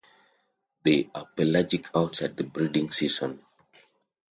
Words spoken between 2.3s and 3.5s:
the breeding season.